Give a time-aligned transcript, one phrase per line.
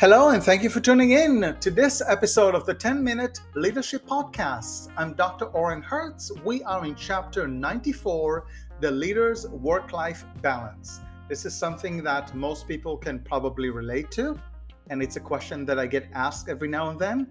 [0.00, 4.06] Hello, and thank you for tuning in to this episode of the 10 Minute Leadership
[4.06, 4.90] Podcast.
[4.96, 5.44] I'm Dr.
[5.48, 6.32] Oren Hertz.
[6.42, 8.46] We are in chapter 94
[8.80, 11.00] The Leader's Work Life Balance.
[11.28, 14.40] This is something that most people can probably relate to,
[14.88, 17.26] and it's a question that I get asked every now and then.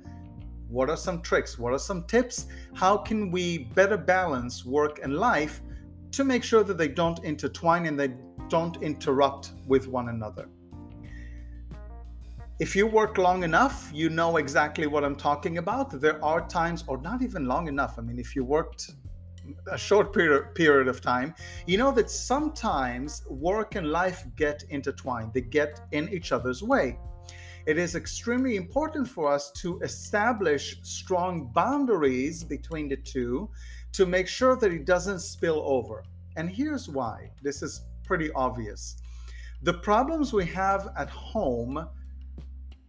[0.67, 1.57] What are some tricks?
[1.57, 2.45] What are some tips?
[2.75, 5.63] How can we better balance work and life
[6.11, 8.13] to make sure that they don't intertwine and they
[8.47, 10.47] don't interrupt with one another?
[12.59, 15.91] If you work long enough, you know exactly what I'm talking about.
[16.01, 17.97] There are times, or not even long enough.
[17.97, 18.91] I mean, if you worked
[19.71, 21.33] a short period period of time,
[21.65, 25.33] you know that sometimes work and life get intertwined.
[25.33, 26.99] They get in each other's way.
[27.65, 33.49] It is extremely important for us to establish strong boundaries between the two
[33.93, 36.03] to make sure that it doesn't spill over.
[36.35, 37.31] And here's why.
[37.41, 38.97] This is pretty obvious.
[39.63, 41.87] The problems we have at home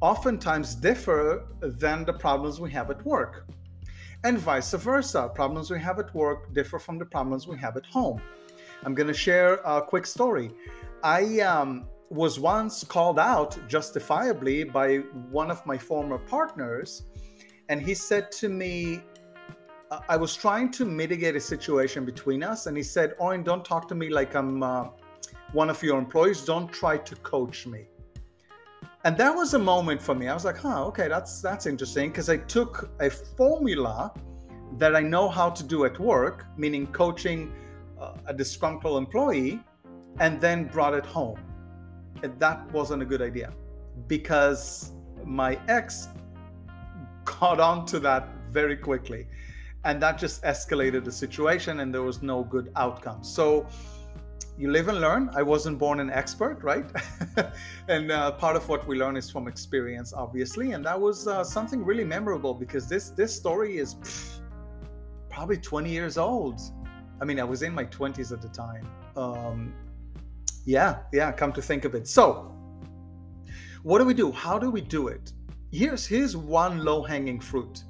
[0.01, 3.47] oftentimes differ than the problems we have at work.
[4.25, 5.31] And vice versa.
[5.35, 8.21] Problems we have at work differ from the problems we have at home.
[8.85, 10.51] I'm going to share a quick story.
[11.03, 14.97] I um, was once called out justifiably by
[15.31, 17.05] one of my former partners,
[17.69, 19.03] and he said to me,
[20.09, 23.89] I was trying to mitigate a situation between us, and he said, Oren, don't talk
[23.89, 24.89] to me like I'm uh,
[25.53, 26.45] one of your employees.
[26.45, 27.89] Don't try to coach me
[29.05, 30.29] and that was a moment for me.
[30.29, 34.13] I was like, huh, okay, that's that's interesting because I took a formula
[34.77, 37.53] that I know how to do at work, meaning coaching
[38.01, 39.61] uh, a disgruntled employee,
[40.19, 41.41] and then brought it home.
[42.23, 43.53] And that wasn't a good idea
[44.07, 44.93] because
[45.25, 46.09] my ex
[47.25, 49.27] caught on to that very quickly.
[49.85, 53.25] And that just escalated the situation, and there was no good outcome.
[53.25, 53.67] So
[54.61, 55.31] you live and learn.
[55.35, 56.85] I wasn't born an expert, right?
[57.89, 60.73] and uh, part of what we learn is from experience, obviously.
[60.73, 64.41] And that was uh, something really memorable because this this story is pff,
[65.31, 66.61] probably 20 years old.
[67.23, 68.87] I mean, I was in my 20s at the time.
[69.17, 69.73] Um,
[70.67, 71.33] yeah, yeah.
[71.33, 72.55] Come to think of it, so
[73.83, 74.31] what do we do?
[74.31, 75.33] How do we do it?
[75.73, 77.85] Here's here's one low hanging fruit.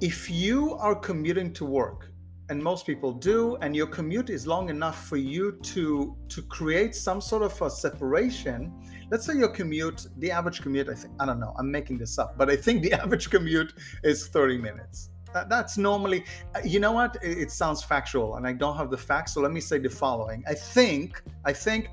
[0.00, 2.13] If you are commuting to work
[2.50, 6.94] and most people do and your commute is long enough for you to to create
[6.94, 8.72] some sort of a separation.
[9.10, 12.18] Let's say your commute the average commute i think i don't know i'm making this
[12.18, 13.72] up but i think the average commute
[14.02, 15.10] is 30 minutes.
[15.32, 16.24] That, that's normally
[16.54, 17.16] uh, you know what?
[17.22, 19.90] It, it sounds factual and i don't have the facts so let me say the
[19.90, 20.44] following.
[20.46, 21.88] I think i think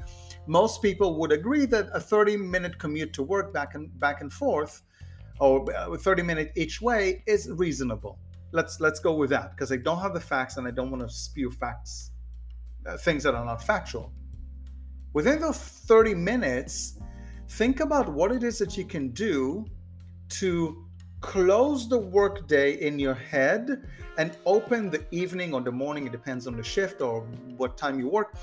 [0.48, 4.34] most people would agree that a 30 minute commute to work back and back and
[4.34, 4.82] forth
[5.40, 8.20] or uh, 30 minute each way is reasonable
[8.52, 11.04] let's let's go with that because I don't have the facts and I don't want
[11.04, 12.12] to spew facts,
[12.86, 14.12] uh, things that are not factual.
[15.14, 16.98] Within those 30 minutes,
[17.50, 19.66] think about what it is that you can do
[20.30, 20.86] to
[21.20, 26.48] close the workday in your head and open the evening or the morning, it depends
[26.48, 27.22] on the shift or
[27.58, 28.36] what time you work.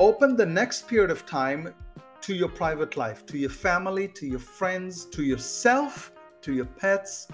[0.00, 1.74] Open the next period of time
[2.22, 7.28] to your private life, to your family, to your friends, to yourself, to your pets,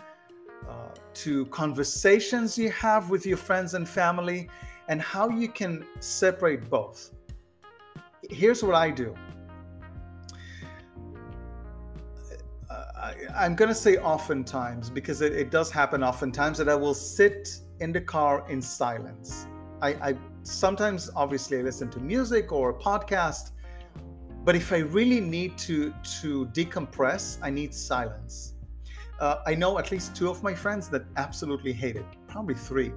[0.68, 4.48] uh, to conversations you have with your friends and family,
[4.88, 7.10] and how you can separate both.
[8.28, 9.14] Here's what I do.
[13.34, 16.94] I, am going to say oftentimes because it, it, does happen oftentimes that I will
[16.94, 19.46] sit in the car in silence.
[19.80, 23.52] I, I sometimes obviously I listen to music or a podcast,
[24.44, 28.54] but if I really need to to decompress, I need silence
[29.20, 32.92] uh, I know at least two of my friends that absolutely hate it, probably three,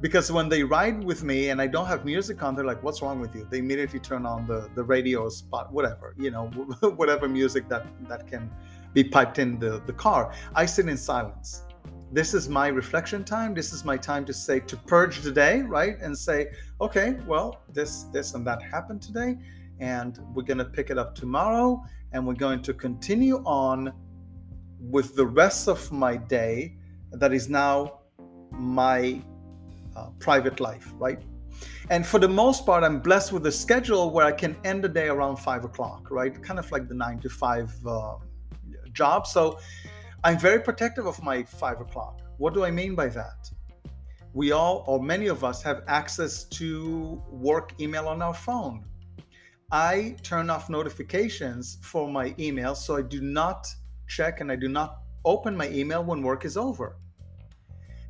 [0.00, 3.02] because when they ride with me and I don't have music on, they're like, "What's
[3.02, 6.46] wrong with you?" They immediately turn on the the radio spot, whatever you know,
[6.96, 8.50] whatever music that that can
[8.94, 10.32] be piped in the the car.
[10.54, 11.62] I sit in silence.
[12.10, 13.52] This is my reflection time.
[13.52, 17.62] This is my time to say to purge the day, right, and say, okay, well,
[17.72, 19.36] this this and that happened today,
[19.80, 23.92] and we're gonna pick it up tomorrow, and we're going to continue on
[24.80, 26.76] with the rest of my day
[27.12, 28.00] that is now
[28.52, 29.22] my
[29.96, 31.22] uh, private life, right?
[31.88, 34.88] And for the most part, I'm blessed with a schedule where I can end the
[34.88, 36.42] day around five o'clock, right?
[36.42, 38.16] Kind of like the nine to five uh,
[38.92, 39.26] job.
[39.26, 39.58] So
[40.24, 42.20] I'm very protective of my five o'clock.
[42.38, 43.50] What do I mean by that?
[44.34, 48.84] We all, or many of us, have access to work email on our phone.
[49.72, 53.66] I turn off notifications for my email so I do not
[54.06, 56.96] check and I do not open my email when work is over.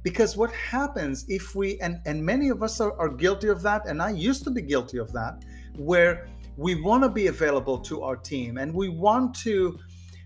[0.02, 3.86] Because what happens if we, and, and many of us are, are guilty of that,
[3.88, 5.44] and I used to be guilty of that,
[5.76, 9.78] where we want to be available to our team and we want to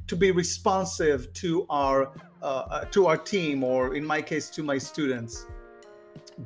[0.07, 2.13] to be responsive to our
[2.43, 5.47] uh, uh, to our team or in my case to my students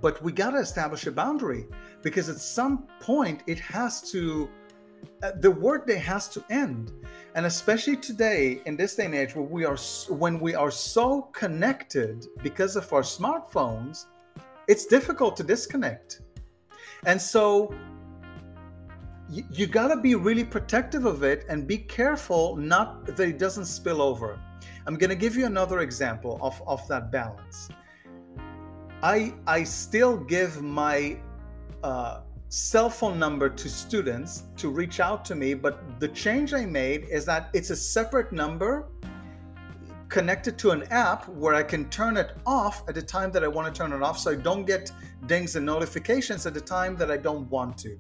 [0.01, 1.67] but we got to establish a boundary
[2.03, 4.49] because at some point it has to
[5.41, 6.93] the workday has to end.
[7.35, 9.77] And especially today in this day and age where we are
[10.09, 14.07] when we are so connected because of our smartphones
[14.67, 16.23] it's difficult to disconnect.
[17.07, 17.75] And so
[19.29, 23.39] you, you got to be really protective of it and be careful not that it
[23.39, 24.39] doesn't spill over.
[24.87, 27.69] I'm going to give you another example of, of that balance.
[29.03, 31.19] I i still give my
[31.83, 32.21] uh,
[32.55, 37.03] cell phone number to students to reach out to me, but the change I made
[37.11, 38.87] is that it's a separate number
[40.09, 43.49] connected to an app where I can turn it off at the time that I
[43.49, 44.93] want to turn it off so I don't get
[45.27, 47.99] dings and notifications at the time that I don't want to.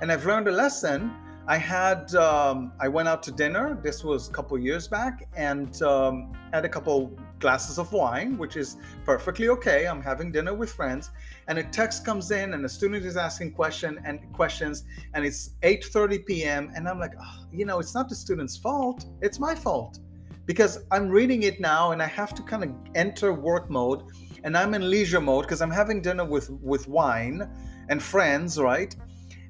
[0.00, 1.12] And I've learned a lesson
[1.46, 3.78] I had um, I went out to dinner.
[3.82, 8.56] This was a couple years back, and um, had a couple glasses of wine, which
[8.56, 9.88] is perfectly okay.
[9.88, 11.10] I'm having dinner with friends,
[11.48, 14.84] and a text comes in, and a student is asking question and questions,
[15.14, 16.72] and it's 8:30 p.m.
[16.76, 19.06] and I'm like, oh, you know, it's not the student's fault.
[19.20, 19.98] It's my fault
[20.46, 24.04] because I'm reading it now, and I have to kind of enter work mode,
[24.44, 27.50] and I'm in leisure mode because I'm having dinner with with wine
[27.88, 28.94] and friends, right?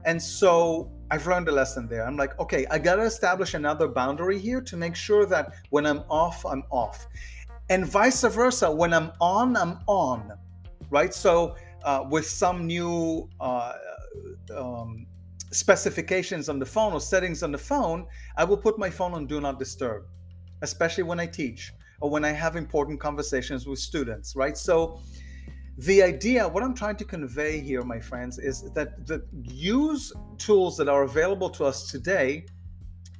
[0.05, 2.07] And so I've learned a lesson there.
[2.07, 5.85] I'm like, okay, I got to establish another boundary here to make sure that when
[5.85, 7.07] I'm off, I'm off.
[7.69, 10.33] And vice versa, when I'm on, I'm on,
[10.89, 11.13] right?
[11.13, 11.55] So,
[11.85, 13.75] uh, with some new uh,
[14.57, 15.07] um,
[15.51, 18.07] specifications on the phone or settings on the phone,
[18.39, 20.05] I will put my phone on do not disturb,
[20.63, 24.57] especially when I teach or when I have important conversations with students, right?
[24.57, 25.03] So,
[25.79, 30.77] the idea what i'm trying to convey here my friends is that the use tools
[30.77, 32.45] that are available to us today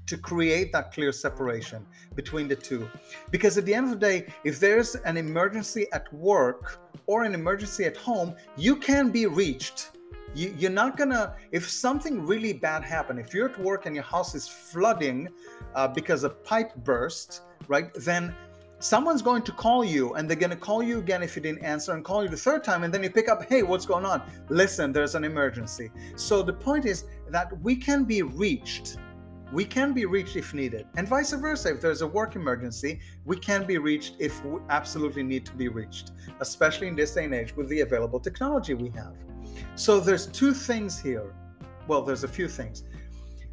[0.07, 2.89] to create that clear separation between the two.
[3.31, 7.35] Because at the end of the day if there's an emergency at work or an
[7.35, 9.93] emergency at home you can be reached.
[10.35, 14.05] You, you're not gonna if something really bad happened if you're at work and your
[14.05, 15.29] house is flooding
[15.75, 18.35] uh, because a pipe burst right then
[18.83, 21.63] someone's going to call you and they're going to call you again if you didn't
[21.63, 24.05] answer and call you the third time and then you pick up hey what's going
[24.05, 24.21] on?
[24.49, 25.91] Listen there's an emergency.
[26.17, 28.97] So the point is that we can be reached.
[29.53, 30.87] We can be reached if needed.
[30.97, 35.23] And vice versa if there's a work emergency we can be reached if we absolutely
[35.23, 38.91] need to be reached especially in this day and age with the available technology we
[38.91, 39.15] have.
[39.77, 41.33] So there's two things here.
[41.87, 42.83] Well there's a few things.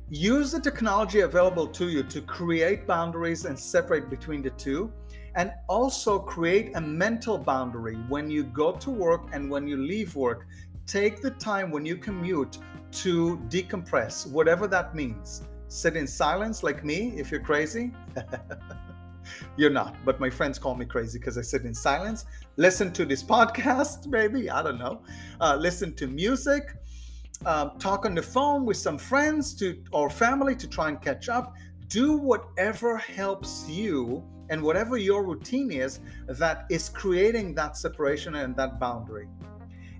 [0.09, 4.91] Use the technology available to you to create boundaries and separate between the two
[5.35, 10.15] and also create a mental boundary when you go to work and when you leave
[10.15, 10.47] work.
[10.85, 12.57] Take the time when you commute
[12.91, 15.43] to decompress, whatever that means.
[15.67, 17.91] Sit in silence like me if you're crazy.
[19.57, 22.25] you're not, but my friends call me crazy because I sit in silence.
[22.57, 25.01] Listen to this podcast, maybe, I don't know.
[25.39, 26.75] Uh, listen to music.
[27.45, 31.29] Uh, talk on the phone with some friends to or family to try and catch
[31.29, 31.53] up.
[31.89, 38.55] Do whatever helps you and whatever your routine is that is creating that separation and
[38.57, 39.27] that boundary.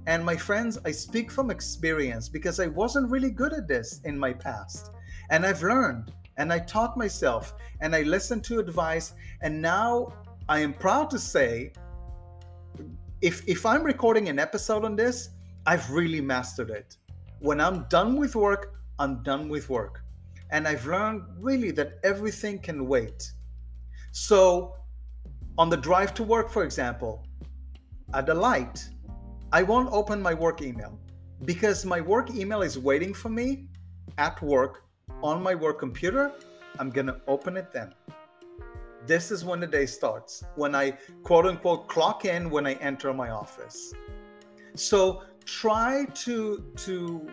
[0.06, 4.20] And my friends, I speak from experience because I wasn't really good at this in
[4.20, 4.92] my past.
[5.32, 9.14] And I've learned and I taught myself and I listened to advice.
[9.42, 10.14] And now
[10.48, 11.74] I am proud to say
[13.22, 15.30] if, if I'm recording an episode on this,
[15.66, 16.98] I've really mastered it.
[17.40, 20.04] When I'm done with work, I'm done with work.
[20.52, 23.32] And I've learned really that everything can wait.
[24.12, 24.76] So,
[25.58, 27.26] on the drive to work, for example,
[28.14, 28.88] at the light,
[29.52, 31.00] I won't open my work email
[31.46, 33.68] because my work email is waiting for me
[34.18, 34.84] at work
[35.22, 36.32] on my work computer.
[36.80, 37.94] I'm going to open it then.
[39.06, 40.92] This is when the day starts, when I
[41.24, 43.94] quote unquote clock in when I enter my office.
[44.76, 47.28] So try to to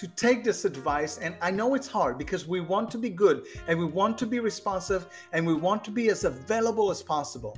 [0.00, 1.18] to take this advice.
[1.18, 4.26] And I know it's hard because we want to be good and we want to
[4.26, 7.56] be responsive and we want to be as available as possible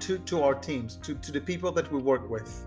[0.00, 2.66] to, to our teams, to, to the people that we work with.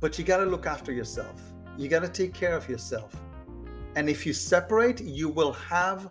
[0.00, 1.42] But you got to look after yourself.
[1.76, 3.14] You got to take care of yourself.
[3.94, 6.10] And if you separate, you will have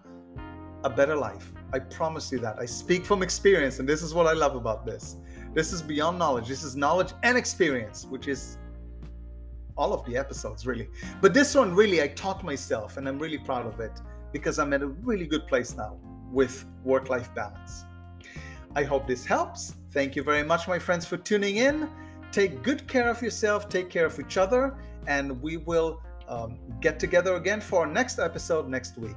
[0.83, 1.53] a better life.
[1.73, 2.59] I promise you that.
[2.59, 5.17] I speak from experience, and this is what I love about this.
[5.53, 6.47] This is beyond knowledge.
[6.47, 8.57] This is knowledge and experience, which is
[9.77, 10.89] all of the episodes really.
[11.21, 13.91] But this one really I taught myself and I'm really proud of it
[14.33, 15.97] because I'm at a really good place now
[16.31, 17.85] with work life balance.
[18.75, 19.75] I hope this helps.
[19.91, 21.89] Thank you very much, my friends, for tuning in.
[22.31, 26.99] Take good care of yourself, take care of each other, and we will um, get
[26.99, 29.15] together again for our next episode next week.